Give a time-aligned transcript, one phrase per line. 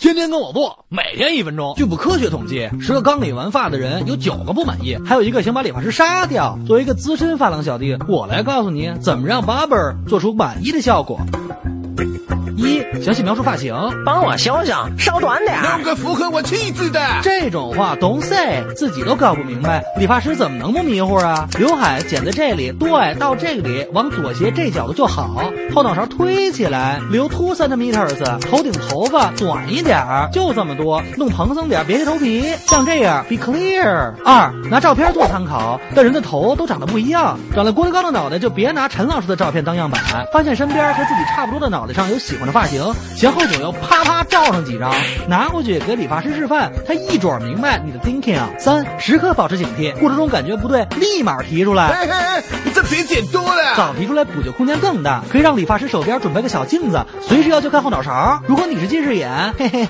[0.00, 1.74] 天天跟我做，每天一分钟。
[1.76, 6.56] 据不科学统计，十个刚理完发的人有九个不满意，还有一个想把理发师杀掉。
[6.68, 11.18] 作为一个资深发廊小弟，我来告诉你怎么让 barber 做出满意的效果。
[12.56, 13.74] 一、详细描述发型，
[14.04, 17.00] 帮我修修，稍短点弄个符合我气质的。
[17.22, 21.48] 这种话 don't say，自己都搞不明白，理发师怎么能不迷糊啊？
[21.58, 25.42] 刘海剪在这里，对，到这里，往左斜这角度就好。
[25.74, 34.12] 后脑勺推起来，留 two centimeters，头顶头发短一点儿，就这么多，弄蓬松点，别贴头皮，像这样，be clear。
[34.24, 40.00] 二、拿照片做参考，但人的头都长得不一样，长了郭德纲的脑袋就别拿陈老师的照片当样板。
[40.32, 42.82] 发现身边和自己差不多的脑袋上有喜欢的发型，
[43.16, 44.92] 前后左右啪啪照上几张，
[45.28, 48.48] 拿过去给理发师示范，他一准明白你的 thinking 啊。
[48.58, 51.88] 三、时刻保持警惕，过程中感觉不对，立马提出来。
[51.88, 52.42] 哎哎哎，
[52.74, 53.74] 这别剪多了。
[53.76, 58.40] 早提出来补救空间更大，可以让理发师手边准备个小镜子，随时要求看后脑勺。
[58.46, 59.86] 如果你是近视眼，嘿嘿。